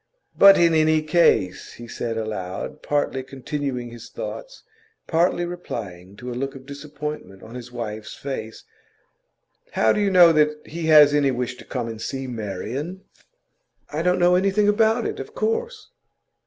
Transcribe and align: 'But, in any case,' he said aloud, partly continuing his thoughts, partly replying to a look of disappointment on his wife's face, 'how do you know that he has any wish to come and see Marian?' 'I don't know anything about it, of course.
'But, 0.35 0.57
in 0.57 0.73
any 0.73 1.03
case,' 1.03 1.73
he 1.73 1.87
said 1.87 2.17
aloud, 2.17 2.81
partly 2.81 3.21
continuing 3.21 3.91
his 3.91 4.09
thoughts, 4.09 4.63
partly 5.05 5.45
replying 5.45 6.15
to 6.15 6.31
a 6.31 6.33
look 6.33 6.55
of 6.55 6.65
disappointment 6.65 7.43
on 7.43 7.53
his 7.53 7.71
wife's 7.71 8.15
face, 8.15 8.63
'how 9.73 9.93
do 9.93 9.99
you 10.01 10.09
know 10.09 10.33
that 10.33 10.65
he 10.65 10.87
has 10.87 11.13
any 11.13 11.29
wish 11.29 11.53
to 11.57 11.65
come 11.65 11.87
and 11.87 12.01
see 12.01 12.25
Marian?' 12.25 13.01
'I 13.91 14.01
don't 14.01 14.19
know 14.19 14.33
anything 14.33 14.67
about 14.67 15.05
it, 15.05 15.19
of 15.19 15.35
course. 15.35 15.91